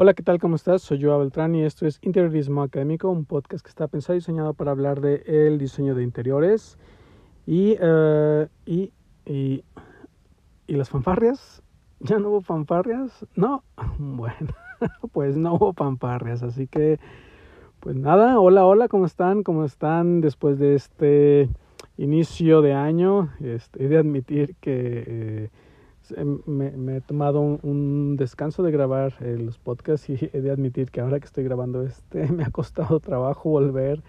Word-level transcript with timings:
Hola, 0.00 0.14
¿qué 0.14 0.22
tal? 0.22 0.38
¿Cómo 0.38 0.54
estás? 0.54 0.82
Soy 0.82 1.02
Joa 1.02 1.18
Beltrán 1.18 1.56
y 1.56 1.64
esto 1.64 1.84
es 1.84 1.98
Interiorismo 2.02 2.62
Académico, 2.62 3.10
un 3.10 3.24
podcast 3.24 3.64
que 3.64 3.68
está 3.68 3.88
pensado 3.88 4.14
y 4.14 4.20
diseñado 4.20 4.54
para 4.54 4.70
hablar 4.70 5.00
de 5.00 5.24
el 5.26 5.58
diseño 5.58 5.96
de 5.96 6.04
interiores 6.04 6.78
y, 7.46 7.72
uh, 7.82 8.46
y, 8.64 8.92
y, 9.26 9.64
y, 10.68 10.72
las 10.76 10.88
fanfarrias. 10.88 11.64
¿Ya 11.98 12.20
no 12.20 12.28
hubo 12.28 12.42
fanfarrias? 12.42 13.26
No. 13.34 13.64
Bueno, 13.98 14.54
pues 15.12 15.36
no 15.36 15.54
hubo 15.54 15.72
fanfarrias, 15.72 16.44
así 16.44 16.68
que, 16.68 17.00
pues 17.80 17.96
nada, 17.96 18.38
hola, 18.38 18.66
hola, 18.66 18.86
¿cómo 18.86 19.04
están? 19.04 19.42
¿Cómo 19.42 19.64
están 19.64 20.20
después 20.20 20.60
de 20.60 20.76
este 20.76 21.48
inicio 21.96 22.62
de 22.62 22.72
año? 22.72 23.30
Este, 23.40 23.84
he 23.84 23.88
de 23.88 23.98
admitir 23.98 24.54
que... 24.60 25.04
Eh, 25.08 25.50
me, 26.46 26.70
me, 26.70 26.96
he 26.96 27.00
tomado 27.00 27.40
un, 27.40 27.60
un, 27.62 28.16
descanso 28.16 28.62
de 28.62 28.70
grabar 28.70 29.14
eh, 29.20 29.36
los 29.38 29.58
podcasts 29.58 30.08
y 30.10 30.30
he 30.32 30.40
de 30.40 30.50
admitir 30.50 30.90
que 30.90 31.00
ahora 31.00 31.20
que 31.20 31.26
estoy 31.26 31.44
grabando 31.44 31.82
este 31.82 32.26
me 32.32 32.44
ha 32.44 32.50
costado 32.50 33.00
trabajo 33.00 33.50
volver. 33.50 34.02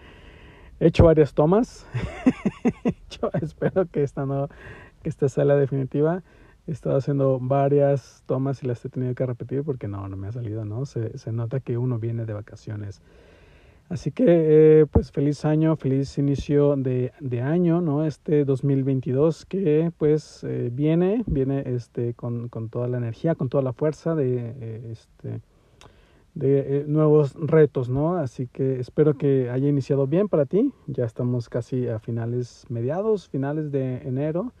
He 0.78 0.86
hecho 0.86 1.04
varias 1.04 1.34
tomas. 1.34 1.86
Yo 3.10 3.30
espero 3.40 3.86
que 3.86 4.02
esta 4.02 4.24
no, 4.24 4.48
que 5.02 5.08
esta 5.08 5.28
sea 5.28 5.44
la 5.44 5.56
definitiva. 5.56 6.22
He 6.66 6.72
estado 6.72 6.96
haciendo 6.96 7.38
varias 7.40 8.22
tomas 8.26 8.62
y 8.62 8.66
las 8.66 8.84
he 8.84 8.88
tenido 8.88 9.14
que 9.14 9.26
repetir 9.26 9.62
porque 9.62 9.88
no, 9.88 10.08
no 10.08 10.16
me 10.16 10.28
ha 10.28 10.32
salido, 10.32 10.64
¿no? 10.64 10.86
Se, 10.86 11.18
se 11.18 11.32
nota 11.32 11.60
que 11.60 11.76
uno 11.78 11.98
viene 11.98 12.24
de 12.24 12.32
vacaciones. 12.32 13.02
Así 13.90 14.12
que, 14.12 14.24
eh, 14.28 14.86
pues 14.86 15.10
feliz 15.10 15.44
año, 15.44 15.74
feliz 15.74 16.16
inicio 16.16 16.76
de, 16.76 17.12
de, 17.18 17.42
año, 17.42 17.80
¿no? 17.80 18.04
Este 18.04 18.44
2022 18.44 19.44
que 19.46 19.90
pues 19.98 20.44
eh, 20.44 20.70
viene, 20.72 21.24
viene 21.26 21.64
este, 21.66 22.14
con, 22.14 22.48
con, 22.48 22.68
toda 22.68 22.86
la 22.86 22.98
energía, 22.98 23.34
con 23.34 23.48
toda 23.48 23.64
la 23.64 23.72
fuerza 23.72 24.14
de, 24.14 24.54
eh, 24.60 24.92
este, 24.92 25.40
de 26.34 26.58
eh, 26.60 26.84
nuevos 26.86 27.34
retos, 27.34 27.88
¿no? 27.88 28.14
Así 28.14 28.46
que 28.46 28.78
espero 28.78 29.18
que 29.18 29.50
haya 29.50 29.68
iniciado 29.68 30.06
bien 30.06 30.28
para 30.28 30.46
ti. 30.46 30.72
Ya 30.86 31.04
estamos 31.04 31.48
casi 31.48 31.88
a 31.88 31.98
finales, 31.98 32.66
mediados, 32.68 33.28
finales 33.28 33.72
de 33.72 33.96
enero. 34.06 34.52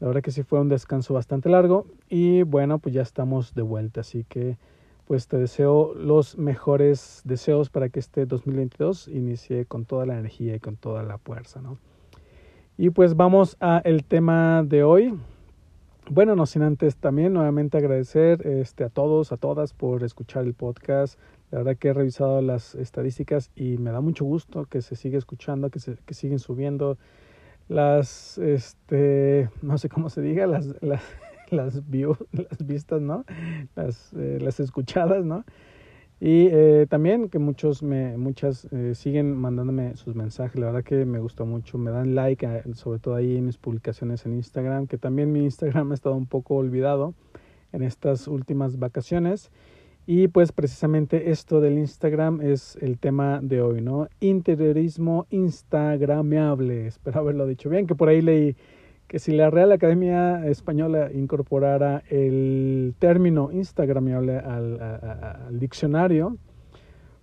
La 0.00 0.08
verdad 0.08 0.22
que 0.22 0.32
sí 0.32 0.42
fue 0.42 0.60
un 0.60 0.68
descanso 0.68 1.14
bastante 1.14 1.48
largo 1.48 1.86
y 2.10 2.42
bueno, 2.42 2.78
pues 2.78 2.94
ya 2.94 3.00
estamos 3.00 3.54
de 3.54 3.62
vuelta, 3.62 4.02
así 4.02 4.24
que 4.28 4.58
pues 5.10 5.26
te 5.26 5.38
deseo 5.38 5.92
los 5.94 6.38
mejores 6.38 7.22
deseos 7.24 7.68
para 7.68 7.88
que 7.88 7.98
este 7.98 8.26
2022 8.26 9.08
inicie 9.08 9.66
con 9.66 9.84
toda 9.84 10.06
la 10.06 10.16
energía 10.16 10.54
y 10.54 10.60
con 10.60 10.76
toda 10.76 11.02
la 11.02 11.18
fuerza, 11.18 11.60
¿no? 11.60 11.78
Y 12.78 12.90
pues 12.90 13.16
vamos 13.16 13.56
a 13.58 13.82
el 13.84 14.04
tema 14.04 14.62
de 14.64 14.84
hoy. 14.84 15.18
Bueno, 16.08 16.36
no 16.36 16.46
sin 16.46 16.62
antes 16.62 16.96
también 16.96 17.32
nuevamente 17.32 17.76
agradecer 17.76 18.46
este, 18.46 18.84
a 18.84 18.88
todos, 18.88 19.32
a 19.32 19.36
todas 19.36 19.72
por 19.72 20.04
escuchar 20.04 20.44
el 20.44 20.54
podcast. 20.54 21.18
La 21.50 21.58
verdad 21.58 21.76
que 21.76 21.88
he 21.88 21.92
revisado 21.92 22.40
las 22.40 22.76
estadísticas 22.76 23.50
y 23.56 23.78
me 23.78 23.90
da 23.90 24.00
mucho 24.00 24.24
gusto 24.24 24.66
que 24.66 24.80
se 24.80 24.94
siga 24.94 25.18
escuchando, 25.18 25.70
que, 25.70 25.80
se, 25.80 25.96
que 26.06 26.14
siguen 26.14 26.38
subiendo 26.38 26.98
las, 27.66 28.38
este, 28.38 29.50
no 29.60 29.76
sé 29.76 29.88
cómo 29.88 30.08
se 30.08 30.20
diga, 30.20 30.46
las, 30.46 30.80
las 30.80 31.02
las, 31.56 31.88
view, 31.88 32.16
las 32.32 32.66
vistas, 32.66 33.00
¿no? 33.00 33.24
Las, 33.74 34.12
eh, 34.14 34.38
las 34.40 34.60
escuchadas, 34.60 35.24
¿no? 35.24 35.44
Y 36.22 36.48
eh, 36.50 36.86
también 36.88 37.30
que 37.30 37.38
muchos 37.38 37.82
me, 37.82 38.18
muchas 38.18 38.66
eh, 38.72 38.94
siguen 38.94 39.34
mandándome 39.34 39.96
sus 39.96 40.14
mensajes, 40.14 40.60
la 40.60 40.66
verdad 40.66 40.84
que 40.84 41.06
me 41.06 41.18
gustó 41.18 41.46
mucho, 41.46 41.78
me 41.78 41.90
dan 41.90 42.14
like, 42.14 42.46
sobre 42.74 42.98
todo 42.98 43.14
ahí 43.14 43.38
en 43.38 43.46
mis 43.46 43.56
publicaciones 43.56 44.26
en 44.26 44.34
Instagram, 44.34 44.86
que 44.86 44.98
también 44.98 45.32
mi 45.32 45.42
Instagram 45.44 45.92
ha 45.92 45.94
estado 45.94 46.14
un 46.14 46.26
poco 46.26 46.56
olvidado 46.56 47.14
en 47.72 47.82
estas 47.82 48.28
últimas 48.28 48.78
vacaciones. 48.78 49.50
Y 50.06 50.28
pues 50.28 50.52
precisamente 50.52 51.30
esto 51.30 51.60
del 51.60 51.78
Instagram 51.78 52.42
es 52.42 52.76
el 52.82 52.98
tema 52.98 53.40
de 53.42 53.62
hoy, 53.62 53.80
¿no? 53.80 54.08
Interiorismo 54.20 55.26
instagrameable, 55.30 56.86
espero 56.88 57.20
haberlo 57.20 57.46
dicho 57.46 57.70
bien, 57.70 57.86
que 57.86 57.94
por 57.94 58.10
ahí 58.10 58.20
leí 58.20 58.56
que 59.10 59.18
si 59.18 59.32
la 59.32 59.50
Real 59.50 59.72
Academia 59.72 60.46
Española 60.46 61.10
incorporara 61.12 62.04
el 62.10 62.94
término 63.00 63.50
a, 63.50 65.46
al 65.48 65.58
diccionario, 65.58 66.38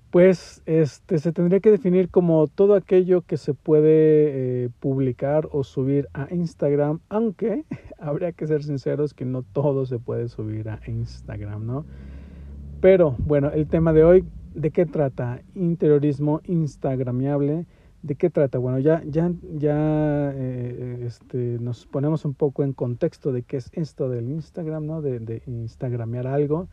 pues 0.09 0.61
este, 0.65 1.17
se 1.17 1.31
tendría 1.31 1.61
que 1.61 1.71
definir 1.71 2.09
como 2.09 2.47
todo 2.47 2.75
aquello 2.75 3.21
que 3.21 3.37
se 3.37 3.53
puede 3.53 4.65
eh, 4.65 4.69
publicar 4.81 5.47
o 5.49 5.63
subir 5.63 6.09
a 6.13 6.27
Instagram, 6.29 6.99
aunque 7.07 7.63
habría 7.97 8.33
que 8.33 8.47
ser 8.47 8.63
sinceros 8.63 9.13
que 9.13 9.23
no 9.23 9.43
todo 9.43 9.85
se 9.85 9.97
puede 9.97 10.27
subir 10.27 10.67
a 10.67 10.81
Instagram, 10.87 11.65
¿no? 11.65 11.85
Pero 12.81 13.15
bueno, 13.17 13.49
el 13.51 13.65
tema 13.65 13.93
de 13.93 14.03
hoy, 14.03 14.25
¿de 14.53 14.71
qué 14.71 14.85
trata? 14.85 15.39
Interiorismo 15.55 16.41
instagramiable 16.43 17.65
¿De 18.07 18.15
qué 18.15 18.29
trata? 18.29 18.57
Bueno, 18.57 18.79
ya, 18.79 19.03
ya, 19.05 19.33
ya 19.57 20.31
eh, 20.33 21.03
este, 21.05 21.57
nos 21.59 21.85
ponemos 21.85 22.23
un 22.23 22.35
poco 22.35 22.63
en 22.63 22.71
contexto 22.71 23.33
de 23.33 23.43
qué 23.43 23.57
es 23.57 23.69
esto 23.73 24.07
del 24.07 24.29
Instagram, 24.29 24.85
¿no? 24.85 25.01
De, 25.01 25.19
de 25.19 25.43
Instagramear 25.45 26.25
algo. 26.25 26.69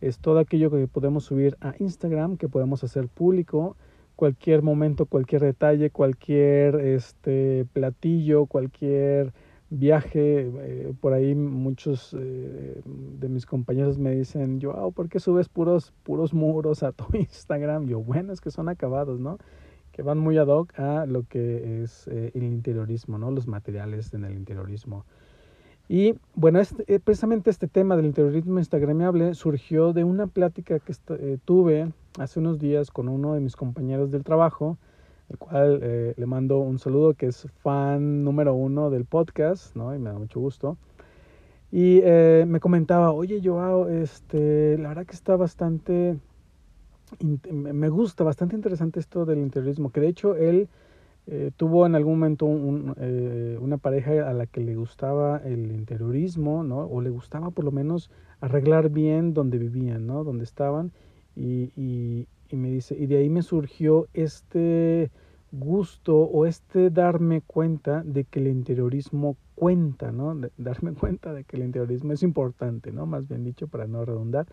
Es 0.00 0.18
todo 0.18 0.40
aquello 0.40 0.72
que 0.72 0.88
podemos 0.88 1.22
subir 1.22 1.56
a 1.60 1.74
Instagram, 1.78 2.36
que 2.36 2.48
podemos 2.48 2.82
hacer 2.82 3.06
público, 3.06 3.76
cualquier 4.16 4.62
momento, 4.62 5.06
cualquier 5.06 5.42
detalle, 5.42 5.90
cualquier 5.90 6.74
este, 6.80 7.64
platillo, 7.72 8.46
cualquier 8.46 9.32
viaje. 9.70 10.50
Eh, 10.52 10.94
por 11.00 11.12
ahí 11.12 11.36
muchos 11.36 12.12
eh, 12.18 12.82
de 12.84 13.28
mis 13.28 13.46
compañeros 13.46 13.98
me 13.98 14.10
dicen, 14.16 14.58
yo, 14.58 14.90
¿por 14.90 15.08
qué 15.08 15.20
subes 15.20 15.48
puros, 15.48 15.92
puros 16.02 16.34
muros 16.34 16.82
a 16.82 16.90
tu 16.90 17.04
Instagram? 17.16 17.86
Yo, 17.86 18.00
bueno, 18.00 18.32
es 18.32 18.40
que 18.40 18.50
son 18.50 18.68
acabados, 18.68 19.20
¿no? 19.20 19.38
Que 19.92 20.02
van 20.02 20.18
muy 20.18 20.38
ad 20.38 20.48
hoc 20.48 20.78
a 20.78 21.06
lo 21.06 21.24
que 21.28 21.82
es 21.82 22.08
eh, 22.08 22.32
el 22.34 22.42
interiorismo, 22.44 23.18
¿no? 23.18 23.30
Los 23.30 23.46
materiales 23.46 24.12
en 24.14 24.24
el 24.24 24.34
interiorismo. 24.34 25.04
Y 25.88 26.14
bueno, 26.34 26.60
este, 26.60 26.84
eh, 26.92 27.00
precisamente 27.00 27.50
este 27.50 27.68
tema 27.68 27.96
del 27.96 28.06
interiorismo 28.06 28.58
instagramiable 28.58 29.34
surgió 29.34 29.92
de 29.92 30.04
una 30.04 30.26
plática 30.26 30.78
que 30.78 30.94
eh, 31.10 31.38
tuve 31.44 31.92
hace 32.18 32.40
unos 32.40 32.58
días 32.58 32.90
con 32.90 33.08
uno 33.08 33.34
de 33.34 33.40
mis 33.40 33.56
compañeros 33.56 34.10
del 34.10 34.24
trabajo, 34.24 34.78
el 35.28 35.38
cual 35.38 35.80
eh, 35.82 36.14
le 36.16 36.26
mando 36.26 36.58
un 36.58 36.78
saludo, 36.78 37.14
que 37.14 37.26
es 37.26 37.46
fan 37.62 38.24
número 38.24 38.54
uno 38.54 38.90
del 38.90 39.04
podcast, 39.04 39.74
¿no? 39.76 39.94
Y 39.94 39.98
me 39.98 40.10
da 40.10 40.18
mucho 40.18 40.40
gusto. 40.40 40.76
Y 41.70 42.00
eh, 42.04 42.44
me 42.46 42.60
comentaba, 42.60 43.12
oye, 43.12 43.40
Joao, 43.42 43.88
este, 43.88 44.76
la 44.78 44.90
verdad 44.90 45.06
que 45.06 45.14
está 45.14 45.36
bastante 45.36 46.18
me 47.20 47.88
gusta 47.88 48.24
bastante 48.24 48.56
interesante 48.56 49.00
esto 49.00 49.24
del 49.24 49.38
interiorismo, 49.38 49.90
que 49.90 50.00
de 50.00 50.08
hecho 50.08 50.34
él 50.36 50.68
eh, 51.28 51.52
tuvo 51.56 51.86
en 51.86 51.94
algún 51.94 52.14
momento 52.14 52.48
eh, 52.96 53.56
una 53.60 53.78
pareja 53.78 54.28
a 54.28 54.32
la 54.32 54.46
que 54.46 54.60
le 54.60 54.74
gustaba 54.74 55.38
el 55.44 55.70
interiorismo, 55.70 56.64
¿no? 56.64 56.80
O 56.80 57.00
le 57.00 57.10
gustaba 57.10 57.50
por 57.50 57.64
lo 57.64 57.70
menos 57.70 58.10
arreglar 58.40 58.90
bien 58.90 59.32
donde 59.32 59.58
vivían, 59.58 60.06
¿no? 60.06 60.24
Donde 60.24 60.44
estaban. 60.44 60.90
Y, 61.36 61.70
y, 61.76 62.26
y 62.50 62.56
me 62.56 62.70
dice, 62.70 62.96
y 62.98 63.06
de 63.06 63.18
ahí 63.18 63.30
me 63.30 63.42
surgió 63.42 64.08
este 64.14 65.10
gusto 65.52 66.16
o 66.16 66.46
este 66.46 66.90
darme 66.90 67.42
cuenta 67.42 68.02
de 68.02 68.24
que 68.24 68.40
el 68.40 68.48
interiorismo 68.48 69.36
cuenta, 69.54 70.10
¿no? 70.10 70.34
De, 70.34 70.50
darme 70.58 70.92
cuenta 70.94 71.32
de 71.32 71.44
que 71.44 71.56
el 71.56 71.62
interiorismo 71.62 72.12
es 72.12 72.24
importante, 72.24 72.90
¿no? 72.90 73.06
Más 73.06 73.28
bien 73.28 73.44
dicho, 73.44 73.68
para 73.68 73.86
no 73.86 74.04
redundar 74.04 74.46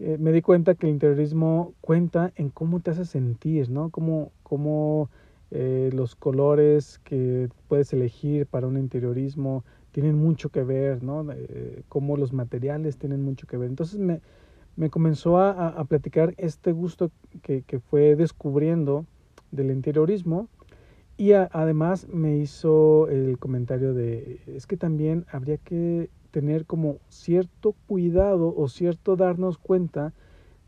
me 0.00 0.32
di 0.32 0.42
cuenta 0.42 0.74
que 0.74 0.86
el 0.86 0.92
interiorismo 0.92 1.74
cuenta 1.80 2.32
en 2.36 2.50
cómo 2.50 2.80
te 2.80 2.90
hace 2.90 3.04
sentir, 3.04 3.70
¿no? 3.70 3.90
Cómo, 3.90 4.32
cómo 4.42 5.10
eh, 5.50 5.90
los 5.92 6.14
colores 6.14 7.00
que 7.04 7.48
puedes 7.68 7.92
elegir 7.92 8.46
para 8.46 8.66
un 8.66 8.76
interiorismo 8.76 9.64
tienen 9.92 10.16
mucho 10.16 10.50
que 10.50 10.62
ver, 10.62 11.02
¿no? 11.02 11.26
Eh, 11.32 11.82
cómo 11.88 12.16
los 12.16 12.32
materiales 12.32 12.98
tienen 12.98 13.22
mucho 13.22 13.46
que 13.46 13.56
ver. 13.56 13.68
Entonces 13.68 13.98
me, 13.98 14.20
me 14.76 14.90
comenzó 14.90 15.38
a, 15.38 15.68
a, 15.68 15.84
platicar 15.84 16.34
este 16.36 16.72
gusto 16.72 17.10
que, 17.42 17.62
que 17.62 17.80
fue 17.80 18.14
descubriendo 18.14 19.06
del 19.50 19.70
interiorismo 19.70 20.48
y 21.16 21.32
además 21.32 22.06
me 22.08 22.36
hizo 22.36 23.08
el 23.08 23.38
comentario 23.38 23.92
de, 23.92 24.40
es 24.46 24.68
que 24.68 24.76
también 24.76 25.26
habría 25.32 25.56
que 25.56 26.10
tener 26.30 26.66
como 26.66 26.98
cierto 27.08 27.74
cuidado 27.86 28.54
o 28.56 28.68
cierto 28.68 29.16
darnos 29.16 29.58
cuenta 29.58 30.12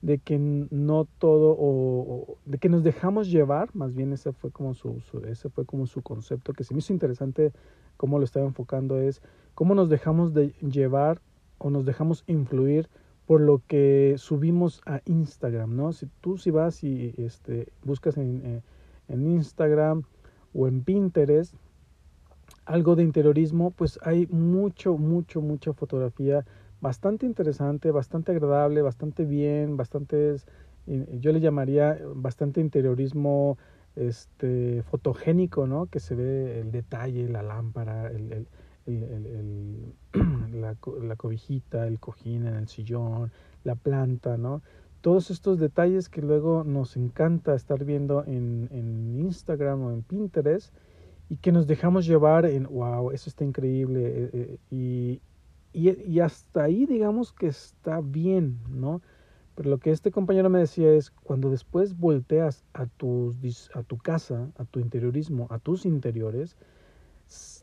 de 0.03 0.19
que 0.19 0.39
no 0.39 1.07
todo 1.19 1.55
o, 1.59 2.39
de 2.47 2.59
que 2.59 2.69
nos 2.69 2.83
dejamos 2.83 3.31
llevar, 3.31 3.69
más 3.75 3.95
bien 3.95 4.13
ese 4.13 4.33
fue 4.33 4.51
como 4.51 4.75
su, 4.75 5.01
su, 5.01 5.19
ese 5.27 5.51
fue 5.51 5.67
como 5.67 5.87
su 5.87 6.03
concepto 6.03 6.55
que 6.55 6.65
se 6.65 6.73
me 6.73 6.79
hizo 6.79 6.93
interesante 6.93 7.53
cómo 7.97 8.19
lo 8.19 8.25
estaba 8.25 8.47
enfocando 8.47 8.99
es 8.99 9.21
cómo 9.55 9.75
nos 9.75 9.91
dejamos 9.91 10.33
de 10.33 10.55
llevar 10.61 11.21
o 11.59 11.69
nos 11.69 11.85
dejamos 11.85 12.25
influir 12.27 12.89
por 13.27 13.43
lo 13.43 13.63
que 13.69 14.15
subimos 14.17 14.81
a 14.87 15.03
Instagram, 15.05 15.77
¿no? 15.77 15.93
Si 15.93 16.07
tú 16.21 16.39
si 16.39 16.51
vas 16.51 16.83
y 16.83 17.15
este 17.19 17.71
buscas 17.85 18.17
en, 18.17 18.43
eh, 18.45 18.63
en 19.09 19.27
Instagram 19.27 20.05
o 20.55 20.67
en 20.67 20.83
Pinterest 20.83 21.55
algo 22.65 22.97
de 22.97 23.03
interiorismo, 23.03 23.71
pues 23.71 23.99
hay 24.03 24.27
mucho, 24.27 24.97
mucho, 24.97 25.41
mucha 25.41 25.73
fotografía 25.73 26.45
bastante 26.81 27.27
interesante, 27.27 27.91
bastante 27.91 28.33
agradable, 28.33 28.83
bastante 28.83 29.25
bien, 29.25 29.77
bastante, 29.77 30.37
yo 30.87 31.33
le 31.33 31.41
llamaría 31.41 31.99
bastante 32.15 32.61
interiorismo 32.61 33.59
este, 33.97 34.83
fotogénico, 34.85 35.67
¿no? 35.67 35.87
Que 35.87 36.01
se 36.01 36.15
ve 36.15 36.61
el 36.61 36.71
detalle, 36.71 37.29
la 37.29 37.43
lámpara, 37.43 38.11
el, 38.11 38.47
el, 38.87 39.95
la, 40.61 40.77
la, 41.03 41.17
cobijita, 41.17 41.87
el 41.87 42.01
cojín 42.01 42.47
en 42.47 42.55
el 42.55 42.69
sillón, 42.69 43.31
la 43.65 43.75
planta, 43.75 44.37
¿no? 44.37 44.63
Todos 45.01 45.31
estos 45.31 45.59
detalles 45.59 46.09
que 46.09 46.21
luego 46.21 46.63
nos 46.65 46.97
encanta 46.97 47.55
estar 47.55 47.85
viendo 47.85 48.25
en, 48.25 48.69
en 48.71 49.19
Instagram 49.19 49.83
o 49.83 49.93
en 49.93 50.03
Pinterest 50.03 50.75
y 51.31 51.37
que 51.37 51.53
nos 51.53 51.69
dejamos 51.69 52.07
llevar 52.07 52.45
en, 52.45 52.65
wow, 52.65 53.13
eso 53.13 53.31
está 53.31 53.45
increíble. 53.45 54.03
Eh, 54.05 54.31
eh, 54.33 54.59
y, 54.69 55.21
y, 55.73 56.19
hasta 56.19 56.65
ahí 56.65 56.87
digamos 56.87 57.33
que 57.33 57.47
está 57.47 58.01
bien, 58.01 58.59
¿no? 58.69 59.01
Pero 59.55 59.71
lo 59.71 59.79
que 59.79 59.93
este 59.93 60.11
compañero 60.11 60.51
me 60.51 60.59
decía 60.59 60.93
es, 60.93 61.13
cuando 61.13 61.49
después 61.49 61.97
volteas 61.97 62.65
a, 62.75 62.87
tus, 62.87 63.71
a 63.75 63.85
tu 63.85 63.97
casa, 63.97 64.51
a 64.59 64.65
tu 64.65 64.81
interiorismo, 64.81 65.47
a 65.51 65.61
tus 65.61 65.87
interiores, 65.87 66.57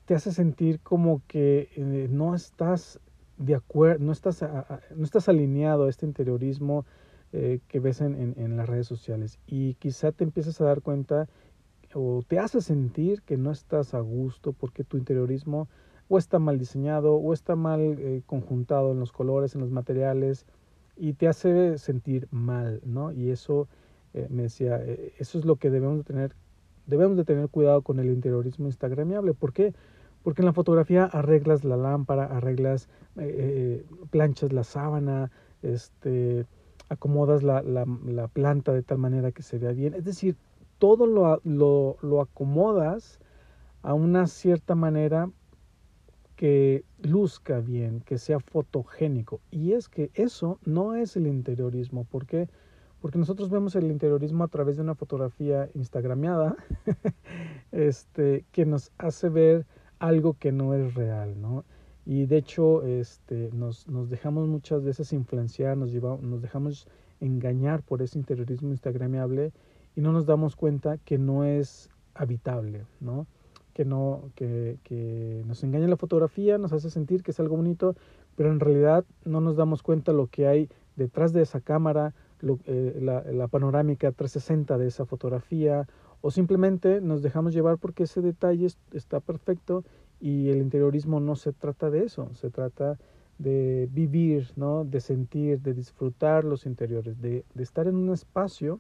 te 0.06 0.16
hace 0.16 0.32
sentir 0.32 0.80
como 0.80 1.22
que 1.28 1.70
eh, 1.76 2.08
no 2.10 2.36
estás 2.36 3.02
de 3.38 3.56
acuerdo, 3.56 4.06
no 4.06 4.14
estás, 4.14 4.46
no 4.96 5.04
estás 5.04 5.28
alineado 5.28 5.86
a 5.86 5.90
este 5.90 6.06
interiorismo 6.06 6.86
que 7.32 7.80
ves 7.80 8.00
en, 8.02 8.16
en, 8.16 8.34
en 8.38 8.56
las 8.58 8.68
redes 8.68 8.88
sociales. 8.88 9.38
Y 9.46 9.74
quizá 9.76 10.14
te 10.14 10.24
empiezas 10.24 10.60
a 10.62 10.66
dar 10.66 10.82
cuenta 10.82 11.28
o 11.94 12.24
te 12.28 12.40
hace 12.40 12.62
sentir 12.62 13.22
que 13.22 13.38
no 13.38 13.52
estás 13.52 13.94
a 13.94 14.00
gusto 14.00 14.54
porque 14.54 14.84
tu 14.84 14.98
interiorismo 14.98 15.68
o 16.10 16.18
está 16.18 16.40
mal 16.40 16.58
diseñado 16.58 17.16
o 17.16 17.34
está 17.34 17.56
mal 17.56 17.82
eh, 18.00 18.22
conjuntado 18.26 18.92
en 18.92 19.00
los 19.00 19.12
colores, 19.12 19.56
en 19.56 19.62
los 19.62 19.72
materiales 19.72 20.46
y 20.96 21.14
te 21.14 21.28
hace 21.28 21.78
sentir 21.78 22.28
mal, 22.32 22.82
¿no? 22.86 23.12
Y 23.12 23.30
eso 23.30 23.68
eh, 24.14 24.28
me 24.30 24.44
decía, 24.44 24.82
eh, 24.84 25.14
eso 25.18 25.38
es 25.38 25.46
lo 25.46 25.58
que 25.58 25.70
debemos 25.70 25.98
de 26.00 26.04
tener, 26.04 26.36
debemos 26.86 27.18
de 27.18 27.26
tener 27.26 27.50
cuidado 27.50 27.82
con 27.82 28.00
el 28.00 28.08
interiorismo 28.08 28.68
instagramiable. 28.68 29.34
¿Por 29.34 29.54
qué? 29.54 29.74
Porque 30.24 30.42
en 30.42 30.48
la 30.48 30.54
fotografía 30.54 31.06
arreglas 31.06 31.64
la 31.64 31.78
lámpara, 31.78 32.26
arreglas, 32.26 32.90
planchas 34.10 34.52
la 34.52 34.64
sábana, 34.64 35.32
este, 35.62 36.46
acomodas 36.90 37.44
la, 37.44 37.62
la, 37.62 37.86
la 38.06 38.28
planta 38.28 38.74
de 38.74 38.84
tal 38.84 38.98
manera 38.98 39.32
que 39.32 39.44
se 39.44 39.58
vea 39.58 39.72
bien. 39.72 39.94
Es 39.94 40.04
decir, 40.04 40.36
todo 40.80 41.06
lo, 41.06 41.42
lo, 41.44 41.98
lo 42.02 42.22
acomodas 42.22 43.20
a 43.82 43.94
una 43.94 44.28
cierta 44.28 44.76
manera 44.76 45.30
que 46.36 46.86
luzca 47.02 47.60
bien, 47.60 48.02
que 48.02 48.18
sea 48.18 48.40
fotogénico. 48.40 49.42
Y 49.52 49.74
es 49.74 49.90
que 49.90 50.12
eso 50.14 50.60
no 50.64 50.96
es 50.96 51.16
el 51.18 51.28
interiorismo. 51.28 52.06
¿Por 52.06 52.26
qué? 52.26 52.48
Porque 53.02 53.18
nosotros 53.18 53.50
vemos 53.50 53.76
el 53.76 53.92
interiorismo 53.92 54.44
a 54.44 54.48
través 54.48 54.78
de 54.78 54.84
una 54.84 54.96
fotografía 54.96 55.70
instagrameada 55.74 56.56
este, 57.72 58.46
que 58.52 58.66
nos 58.66 58.92
hace 58.98 59.30
ver 59.30 59.66
algo 60.00 60.34
que 60.34 60.52
no 60.52 60.74
es 60.74 60.94
real, 60.94 61.42
¿no? 61.42 61.66
Y 62.06 62.26
de 62.26 62.38
hecho 62.38 62.84
este, 62.84 63.50
nos, 63.54 63.88
nos 63.88 64.10
dejamos 64.10 64.48
muchas 64.48 64.84
veces 64.84 65.14
influenciar, 65.14 65.76
nos, 65.76 65.92
llevamos, 65.92 66.22
nos 66.22 66.42
dejamos 66.42 66.88
engañar 67.20 67.82
por 67.82 68.02
ese 68.02 68.18
interiorismo 68.18 68.70
instagrameable 68.70 69.52
y 69.98 70.02
no 70.02 70.12
nos 70.12 70.28
damos 70.28 70.56
cuenta 70.56 71.00
que 71.00 71.18
no 71.18 71.44
es 71.44 71.90
habitable, 72.14 72.86
¿no? 73.00 73.26
Que, 73.74 73.84
no, 73.84 74.30
que, 74.36 74.78
que 74.84 75.44
nos 75.48 75.64
engaña 75.64 75.88
la 75.88 75.98
fotografía, 75.98 76.60
nos 76.60 76.72
hace 76.72 76.92
sentir 76.92 77.24
que 77.24 77.32
es 77.32 77.40
algo 77.40 77.58
bonito, 77.58 77.96
pero 78.36 78.52
en 78.52 78.60
realidad 78.60 79.06
no 79.26 79.42
nos 79.42 79.56
damos 79.56 79.82
cuenta 79.82 80.14
lo 80.14 80.28
que 80.28 80.46
hay 80.48 80.70
detrás 80.96 81.34
de 81.34 81.42
esa 81.42 81.62
cámara, 81.62 82.14
lo, 82.42 82.60
eh, 82.66 83.00
la, 83.02 83.24
la, 83.24 83.48
panorámica 83.48 84.12
360 84.12 84.78
de 84.78 84.86
esa 84.86 85.06
fotografía, 85.06 85.88
o 86.22 86.30
simplemente 86.30 87.02
nos 87.02 87.24
dejamos 87.24 87.56
llevar 87.56 87.80
porque 87.80 88.04
ese 88.04 88.22
detalle 88.22 88.68
está 88.94 89.20
perfecto 89.20 89.84
y 90.20 90.50
el 90.50 90.58
interiorismo 90.58 91.20
no 91.20 91.36
se 91.36 91.54
trata 91.54 91.90
de 91.90 92.04
eso, 92.04 92.30
se 92.36 92.52
trata 92.52 93.00
de 93.40 93.90
vivir, 93.92 94.52
¿no? 94.58 94.86
de 94.86 95.00
sentir, 95.00 95.60
de 95.62 95.74
disfrutar 95.74 96.44
los 96.44 96.68
interiores, 96.68 97.20
de, 97.20 97.46
de 97.52 97.64
estar 97.64 97.88
en 97.88 97.96
un 97.96 98.14
espacio 98.14 98.80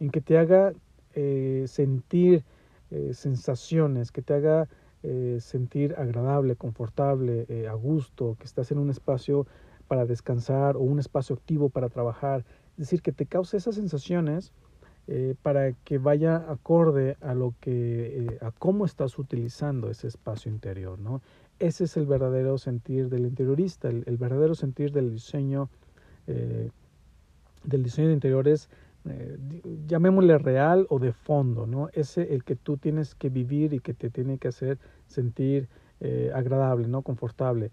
en 0.00 0.10
que 0.10 0.20
te 0.20 0.38
haga 0.38 0.72
eh, 1.14 1.64
sentir 1.66 2.44
eh, 2.90 3.12
sensaciones, 3.14 4.12
que 4.12 4.22
te 4.22 4.34
haga 4.34 4.68
eh, 5.02 5.38
sentir 5.40 5.94
agradable, 5.96 6.56
confortable, 6.56 7.46
a 7.68 7.74
gusto, 7.74 8.36
que 8.38 8.44
estás 8.44 8.70
en 8.70 8.78
un 8.78 8.90
espacio 8.90 9.46
para 9.88 10.04
descansar 10.04 10.76
o 10.76 10.80
un 10.80 10.98
espacio 10.98 11.36
activo 11.36 11.68
para 11.70 11.88
trabajar. 11.88 12.44
Es 12.72 12.78
decir, 12.78 13.02
que 13.02 13.12
te 13.12 13.26
cause 13.26 13.56
esas 13.56 13.76
sensaciones 13.76 14.52
para 15.42 15.72
que 15.72 15.98
vaya 15.98 16.44
acorde 16.50 17.16
a 17.20 17.32
lo 17.32 17.54
que, 17.60 18.38
a 18.40 18.50
cómo 18.50 18.84
estás 18.84 19.20
utilizando 19.20 19.88
ese 19.88 20.08
espacio 20.08 20.50
interior, 20.50 20.98
¿no? 20.98 21.22
Ese 21.60 21.84
es 21.84 21.96
el 21.96 22.06
verdadero 22.06 22.58
sentir 22.58 23.08
del 23.08 23.24
interiorista, 23.24 23.88
el, 23.88 24.02
el 24.06 24.16
verdadero 24.16 24.56
sentir 24.56 24.90
del 24.90 25.12
diseño, 25.12 25.70
del 26.26 27.82
diseño 27.84 28.08
de 28.08 28.14
interiores 28.14 28.68
eh, 29.08 29.38
llamémosle 29.86 30.38
real 30.38 30.86
o 30.90 30.98
de 30.98 31.12
fondo, 31.12 31.66
¿no? 31.66 31.88
Ese 31.92 32.34
el 32.34 32.44
que 32.44 32.56
tú 32.56 32.76
tienes 32.76 33.14
que 33.14 33.28
vivir 33.28 33.72
y 33.72 33.80
que 33.80 33.94
te 33.94 34.10
tiene 34.10 34.38
que 34.38 34.48
hacer 34.48 34.78
sentir 35.06 35.68
eh, 36.00 36.30
agradable, 36.34 36.88
¿no? 36.88 37.02
Confortable. 37.02 37.70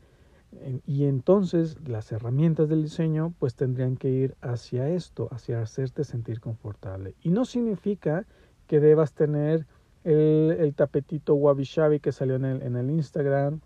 Y 0.85 1.06
entonces 1.06 1.77
las 1.88 2.12
herramientas 2.12 2.69
del 2.69 2.83
diseño 2.83 3.33
pues 3.39 3.56
tendrían 3.56 3.97
que 3.97 4.09
ir 4.09 4.35
hacia 4.39 4.88
esto, 4.88 5.27
hacia 5.31 5.62
hacerte 5.62 6.03
sentir 6.03 6.39
confortable. 6.39 7.15
Y 7.24 7.31
no 7.31 7.44
significa 7.44 8.27
que 8.68 8.79
debas 8.79 9.13
tener 9.13 9.65
el, 10.03 10.74
tapetito 10.75 11.33
wabi 11.33 11.63
shabi 11.63 12.00
que 12.00 12.12
salió 12.12 12.36
en 12.36 12.45
el, 12.45 12.62
en 12.62 12.75
el 12.75 12.91
Instagram, 12.91 13.62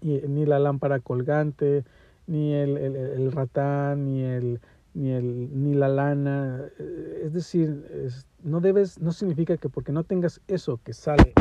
ni 0.00 0.44
la 0.44 0.58
lámpara 0.58 0.98
colgante, 0.98 1.84
ni 2.26 2.52
el, 2.52 2.76
el 2.76 3.30
ratán, 3.30 4.04
ni 4.04 4.22
el, 4.22 4.60
ni, 4.94 5.10
el, 5.10 5.62
ni 5.62 5.74
la 5.74 5.88
lana. 5.88 6.66
Eh, 6.78 7.22
es 7.24 7.32
decir, 7.32 7.84
no 8.42 8.60
debes, 8.60 9.00
no 9.00 9.12
significa 9.12 9.56
que 9.56 9.68
porque 9.68 9.92
no 9.92 10.04
tengas 10.04 10.40
eso 10.48 10.80
que 10.82 10.92
sale 10.92 11.34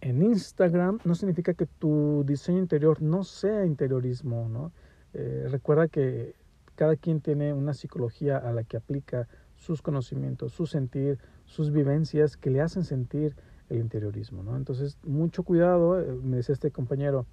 en, 0.00 0.22
Instagram, 0.22 0.98
no 1.04 1.14
significa 1.14 1.54
que 1.54 1.66
tu 1.66 2.24
diseño 2.26 2.58
interior 2.58 3.02
no 3.02 3.22
sea 3.24 3.66
interiorismo, 3.66 4.48
¿no? 4.48 4.72
Eh, 5.12 5.46
recuerda 5.50 5.88
que 5.88 6.34
cada 6.74 6.96
quien 6.96 7.20
tiene 7.20 7.52
una 7.52 7.74
psicología 7.74 8.38
a 8.38 8.52
la 8.52 8.64
que 8.64 8.76
aplica 8.76 9.28
sus 9.56 9.82
conocimientos, 9.82 10.52
su 10.52 10.66
sentir, 10.66 11.18
sus 11.44 11.70
vivencias 11.70 12.36
que 12.36 12.50
le 12.50 12.60
hacen 12.60 12.84
sentir 12.84 13.34
el 13.68 13.78
interiorismo, 13.78 14.42
¿no? 14.42 14.56
Entonces, 14.56 14.96
mucho 15.04 15.42
cuidado, 15.42 16.00
eh, 16.00 16.18
me 16.22 16.38
decía 16.38 16.54
este 16.54 16.70
compañero, 16.70 17.26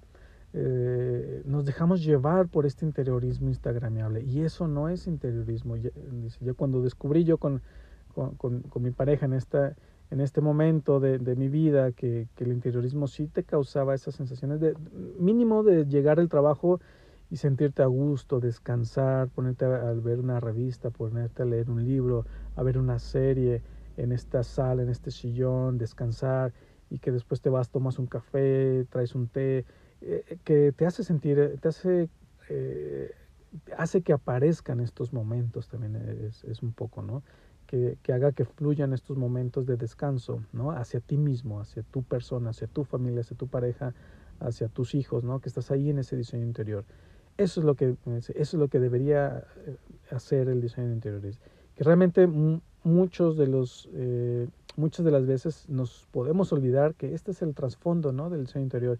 eh, 0.54 1.42
nos 1.44 1.64
dejamos 1.64 2.02
llevar 2.02 2.48
por 2.48 2.64
este 2.64 2.86
interiorismo 2.86 3.48
instagramiable 3.48 4.22
y 4.22 4.40
eso 4.40 4.66
no 4.66 4.88
es 4.88 5.06
interiorismo. 5.06 5.76
Ya, 5.76 5.90
cuando 6.56 6.80
descubrí 6.80 7.24
yo 7.24 7.38
con, 7.38 7.60
con, 8.14 8.62
con, 8.62 8.82
mi 8.82 8.90
pareja 8.90 9.26
en, 9.26 9.34
esta, 9.34 9.76
en 10.10 10.20
este 10.20 10.40
momento 10.40 11.00
de, 11.00 11.18
mi 11.36 11.48
vida 11.48 11.92
que, 11.92 12.28
que, 12.34 12.44
el 12.44 12.52
interiorismo 12.52 13.06
sí 13.06 13.26
te 13.28 13.44
causaba 13.44 13.94
esas 13.94 14.14
sensaciones 14.14 14.60
de 14.60 14.74
mínimo 15.18 15.62
de 15.62 15.84
llegar 15.84 16.18
al 16.18 16.28
trabajo 16.28 16.80
y 17.30 17.36
sentirte 17.36 17.82
a 17.82 17.86
gusto, 17.86 18.40
descansar, 18.40 19.28
ponerte 19.28 19.66
a, 19.66 19.90
a 19.90 19.92
ver 19.92 20.18
una 20.18 20.40
revista, 20.40 20.88
ponerte 20.88 21.42
a 21.42 21.46
leer 21.46 21.70
un 21.70 21.84
libro, 21.84 22.24
a 22.56 22.62
ver 22.62 22.78
una 22.78 22.98
serie 22.98 23.62
en 23.98 24.12
esta 24.12 24.42
sala, 24.42 24.82
en 24.82 24.88
este 24.88 25.10
sillón, 25.10 25.76
descansar 25.76 26.54
y 26.88 27.00
que 27.00 27.12
después 27.12 27.42
te 27.42 27.50
vas, 27.50 27.68
tomas 27.68 27.98
un 27.98 28.06
café, 28.06 28.86
traes 28.88 29.14
un 29.14 29.28
té, 29.28 29.66
eh, 30.00 30.38
que 30.44 30.72
te 30.72 30.86
hace 30.86 31.04
sentir, 31.04 31.58
te 31.60 31.68
hace, 31.68 32.08
eh, 32.48 33.10
hace 33.76 34.02
que 34.02 34.12
aparezcan 34.12 34.80
estos 34.80 35.12
momentos 35.12 35.68
también 35.68 35.96
es, 35.96 36.44
es 36.44 36.62
un 36.62 36.72
poco, 36.72 37.02
¿no? 37.02 37.22
Que, 37.66 37.98
que, 38.02 38.12
haga 38.12 38.32
que 38.32 38.44
fluyan 38.44 38.92
estos 38.94 39.16
momentos 39.18 39.66
de 39.66 39.76
descanso, 39.76 40.42
¿no? 40.52 40.70
Hacia 40.70 41.00
ti 41.00 41.18
mismo, 41.18 41.60
hacia 41.60 41.82
tu 41.82 42.02
persona, 42.02 42.50
hacia 42.50 42.66
tu 42.66 42.84
familia, 42.84 43.20
hacia 43.20 43.36
tu 43.36 43.46
pareja, 43.46 43.94
hacia 44.40 44.68
tus 44.68 44.94
hijos, 44.94 45.24
¿no? 45.24 45.40
Que 45.40 45.48
estás 45.48 45.70
ahí 45.70 45.90
en 45.90 45.98
ese 45.98 46.16
diseño 46.16 46.44
interior. 46.44 46.84
Eso 47.36 47.60
es 47.60 47.66
lo 47.66 47.76
que, 47.76 47.96
eso 48.06 48.32
es 48.34 48.54
lo 48.54 48.68
que 48.68 48.80
debería 48.80 49.44
eh, 49.66 49.76
hacer 50.10 50.48
el 50.48 50.60
diseño 50.60 50.92
interior. 50.92 51.20
Que 51.76 51.84
realmente 51.84 52.28
muchos 52.82 53.36
de 53.36 53.46
los, 53.46 53.88
eh, 53.92 54.48
muchas 54.76 55.04
de 55.04 55.12
las 55.12 55.26
veces 55.26 55.68
nos 55.68 56.08
podemos 56.10 56.52
olvidar 56.52 56.94
que 56.94 57.14
este 57.14 57.30
es 57.30 57.42
el 57.42 57.54
trasfondo, 57.54 58.12
¿no? 58.12 58.28
Del 58.28 58.44
diseño 58.44 58.64
interior 58.64 58.98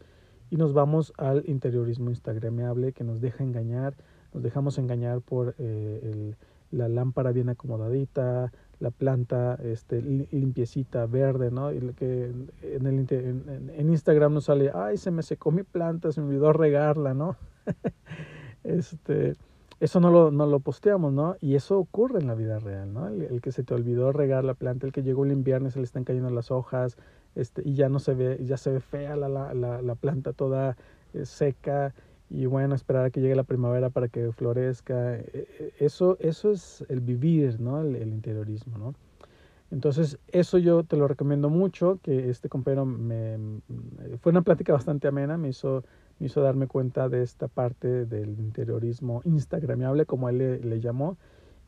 y 0.50 0.56
nos 0.56 0.72
vamos 0.72 1.12
al 1.16 1.44
interiorismo 1.46 2.10
instagrameable 2.10 2.92
que 2.92 3.04
nos 3.04 3.20
deja 3.20 3.44
engañar, 3.44 3.94
nos 4.32 4.42
dejamos 4.42 4.78
engañar 4.78 5.20
por 5.20 5.54
eh, 5.58 6.00
el, 6.02 6.36
la 6.70 6.88
lámpara 6.88 7.32
bien 7.32 7.48
acomodadita, 7.48 8.52
la 8.80 8.90
planta 8.90 9.58
este, 9.62 10.00
limpiecita, 10.02 11.06
verde, 11.06 11.50
¿no? 11.50 11.72
Y 11.72 11.80
que 11.94 12.32
en, 12.62 12.86
el, 12.86 13.06
en, 13.10 13.90
Instagram 13.90 14.34
nos 14.34 14.44
sale, 14.44 14.70
ay, 14.72 14.96
se 14.96 15.10
me 15.10 15.22
secó 15.22 15.50
mi 15.50 15.64
planta, 15.64 16.12
se 16.12 16.20
me 16.20 16.28
olvidó 16.28 16.52
regarla, 16.52 17.14
¿no? 17.14 17.36
este, 18.64 19.34
eso 19.80 20.00
no 20.00 20.10
lo, 20.10 20.30
no 20.30 20.46
lo 20.46 20.60
posteamos, 20.60 21.12
¿no? 21.12 21.36
Y 21.40 21.54
eso 21.54 21.78
ocurre 21.78 22.20
en 22.20 22.26
la 22.26 22.34
vida 22.34 22.58
real, 22.58 22.92
¿no? 22.92 23.08
El, 23.08 23.40
que 23.40 23.50
se 23.50 23.64
te 23.64 23.74
olvidó 23.74 24.12
regar 24.12 24.44
la 24.44 24.54
planta, 24.54 24.86
el 24.86 24.92
que 24.92 25.02
llegó 25.02 25.24
el 25.24 25.32
invierno 25.32 25.68
y 25.68 25.70
se 25.70 25.78
le 25.78 25.84
están 25.84 26.04
cayendo 26.04 26.30
las 26.30 26.50
hojas, 26.50 26.96
este, 27.34 27.62
y 27.64 27.74
ya 27.74 27.88
no 27.88 27.98
se 27.98 28.14
ve, 28.14 28.38
ya 28.44 28.56
se 28.56 28.70
ve 28.70 28.80
fea 28.80 29.16
la, 29.16 29.28
la, 29.28 29.54
la, 29.54 29.94
planta 29.94 30.32
toda 30.32 30.76
eh, 31.14 31.24
seca, 31.24 31.94
y 32.30 32.46
bueno, 32.46 32.74
esperar 32.74 33.06
a 33.06 33.10
que 33.10 33.20
llegue 33.20 33.34
la 33.34 33.44
primavera 33.44 33.90
para 33.90 34.08
que 34.08 34.32
florezca. 34.32 35.16
E, 35.16 35.24
e, 35.32 35.72
eso, 35.84 36.16
eso 36.20 36.50
es 36.50 36.84
el 36.88 37.00
vivir, 37.00 37.60
¿no? 37.60 37.80
El, 37.80 37.96
interiorismo, 38.08 38.76
¿no? 38.78 38.94
Entonces, 39.70 40.18
eso 40.28 40.58
yo 40.58 40.84
te 40.84 40.96
lo 40.96 41.08
recomiendo 41.08 41.50
mucho, 41.50 41.98
que 42.02 42.30
este 42.30 42.48
compañero 42.48 42.86
me, 42.86 43.60
fue 44.20 44.30
una 44.30 44.42
plática 44.42 44.72
bastante 44.72 45.08
amena, 45.08 45.36
me 45.36 45.48
hizo 45.48 45.84
me 46.18 46.26
hizo 46.26 46.40
darme 46.40 46.66
cuenta 46.66 47.08
de 47.08 47.22
esta 47.22 47.48
parte 47.48 48.06
del 48.06 48.38
interiorismo 48.40 49.22
instagramiable, 49.24 50.06
como 50.06 50.28
él 50.28 50.60
le, 50.62 50.80
llamó, 50.80 51.16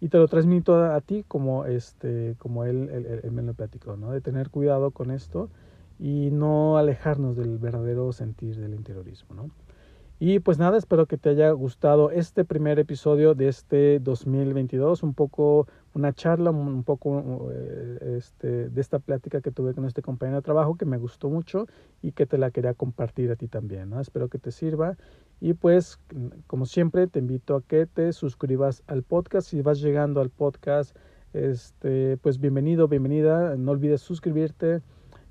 y 0.01 0.09
te 0.09 0.19
lo 0.19 0.27
transmito 0.29 0.83
a, 0.83 1.01
ti 1.01 1.25
como, 1.29 1.67
este, 1.67 2.35
como 2.39 2.65
él, 2.65 2.89
él, 3.23 3.31
me 3.33 3.43
lo 3.43 3.55
platicó, 3.55 3.97
¿no? 3.97 4.11
de 4.13 4.21
tener 4.21 4.51
cuidado 4.51 4.91
con 4.91 5.11
esto 5.11 5.51
y 5.99 6.31
no 6.31 6.79
alejarnos 6.79 7.37
del 7.37 7.59
verdadero 7.59 8.11
sentir 8.13 8.57
del 8.57 8.75
interiorismo. 8.75 9.35
¿no? 9.35 9.51
Y 10.23 10.39
pues 10.39 10.59
nada, 10.59 10.79
espero 10.79 11.07
que 11.07 11.17
te 11.17 11.31
haya 11.31 11.51
gustado 11.53 12.11
este 12.11 12.45
primer 12.45 12.79
episodio 12.79 13.35
de 13.35 13.49
este 13.49 14.01
2022, 14.01 15.03
un 15.03 15.13
poco 15.13 15.67
una 15.95 16.13
charla, 16.13 16.51
un 16.51 16.85
poco 16.85 17.51
eh, 17.53 18.17
este, 18.19 18.69
de 18.69 18.81
esta 18.81 18.99
plática 18.99 19.41
que 19.41 19.51
tuve 19.51 19.75
con 19.75 19.85
este 19.87 20.03
compañero 20.03 20.37
de 20.37 20.43
trabajo 20.43 20.77
que 20.77 20.85
me 20.85 20.99
gustó 20.99 21.31
mucho 21.31 21.67
y 22.03 22.13
que 22.13 22.27
te 22.27 22.39
la 22.39 22.51
quería 22.51 22.75
compartir 22.75 23.31
a 23.31 23.37
ti 23.37 23.49
también. 23.49 23.89
¿no? 23.89 23.99
Espero 23.99 24.29
que 24.29 24.39
te 24.39 24.51
sirva 24.51 24.97
y 25.41 25.55
pues 25.55 25.99
como 26.47 26.67
siempre 26.67 27.07
te 27.07 27.19
invito 27.19 27.57
a 27.57 27.63
que 27.63 27.87
te 27.87 28.13
suscribas 28.13 28.83
al 28.87 29.03
podcast. 29.03 29.49
Si 29.49 29.63
vas 29.63 29.81
llegando 29.81 30.21
al 30.21 30.31
podcast, 30.31 30.97
este, 31.33 32.17
pues 32.19 32.39
bienvenido, 32.39 32.89
bienvenida. 32.89 33.57
No 33.57 33.73
olvides 33.73 34.03
suscribirte 34.03 34.83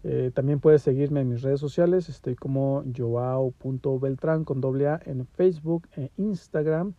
eh, 0.03 0.31
también 0.33 0.59
puedes 0.59 0.81
seguirme 0.81 1.21
en 1.21 1.29
mis 1.29 1.41
redes 1.41 1.59
sociales. 1.59 2.09
Estoy 2.09 2.35
como 2.35 2.83
joao.beltrán 2.95 4.45
con 4.45 4.61
doble 4.61 4.87
A 4.87 4.99
en 5.05 5.25
Facebook 5.25 5.87
e 5.95 6.11
Instagram 6.17 6.93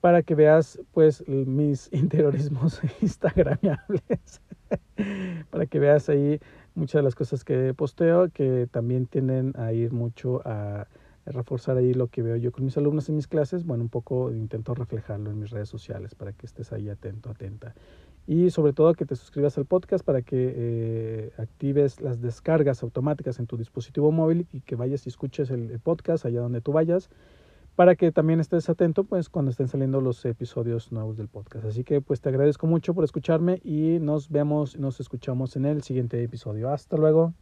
para 0.00 0.22
que 0.22 0.34
veas 0.34 0.80
pues 0.92 1.26
mis 1.28 1.88
interiorismos 1.92 2.80
instagramables. 3.02 4.40
para 5.50 5.66
que 5.66 5.78
veas 5.78 6.08
ahí 6.08 6.40
muchas 6.74 7.00
de 7.00 7.02
las 7.02 7.14
cosas 7.14 7.44
que 7.44 7.74
posteo 7.74 8.30
que 8.30 8.66
también 8.70 9.06
tienden 9.06 9.52
a 9.56 9.72
ir 9.72 9.92
mucho 9.92 10.40
a 10.46 10.86
reforzar 11.26 11.76
ahí 11.76 11.94
lo 11.94 12.08
que 12.08 12.22
veo 12.22 12.36
yo 12.36 12.52
con 12.52 12.64
mis 12.64 12.76
alumnos 12.76 13.08
en 13.08 13.16
mis 13.16 13.28
clases. 13.28 13.64
Bueno, 13.64 13.84
un 13.84 13.90
poco 13.90 14.32
intento 14.32 14.74
reflejarlo 14.74 15.30
en 15.30 15.38
mis 15.38 15.50
redes 15.50 15.68
sociales 15.68 16.14
para 16.14 16.32
que 16.32 16.46
estés 16.46 16.72
ahí 16.72 16.88
atento, 16.88 17.30
atenta 17.30 17.74
y 18.26 18.50
sobre 18.50 18.72
todo 18.72 18.94
que 18.94 19.04
te 19.04 19.16
suscribas 19.16 19.58
al 19.58 19.66
podcast 19.66 20.04
para 20.04 20.22
que 20.22 20.52
eh, 20.54 21.32
actives 21.38 22.00
las 22.00 22.20
descargas 22.20 22.82
automáticas 22.82 23.38
en 23.38 23.46
tu 23.46 23.56
dispositivo 23.56 24.12
móvil 24.12 24.46
y 24.52 24.60
que 24.60 24.76
vayas 24.76 25.06
y 25.06 25.08
escuches 25.08 25.50
el, 25.50 25.80
podcast 25.80 26.24
allá 26.24 26.40
donde 26.40 26.60
tú 26.60 26.72
vayas 26.72 27.10
para 27.74 27.96
que 27.96 28.12
también 28.12 28.38
estés 28.38 28.68
atento 28.68 29.04
pues 29.04 29.28
cuando 29.28 29.50
estén 29.50 29.66
saliendo 29.66 30.00
los 30.00 30.24
episodios 30.24 30.92
nuevos 30.92 31.16
del 31.16 31.28
podcast. 31.28 31.64
Así 31.64 31.84
que 31.84 32.00
pues 32.00 32.20
te 32.20 32.28
agradezco 32.28 32.66
mucho 32.66 32.94
por 32.94 33.02
escucharme 33.02 33.60
y 33.64 33.98
nos 33.98 34.28
vemos, 34.28 34.78
nos 34.78 35.00
escuchamos 35.00 35.56
en 35.56 35.64
el 35.64 35.82
siguiente 35.82 36.22
episodio. 36.22 36.70
Hasta 36.70 36.96
luego. 36.96 37.32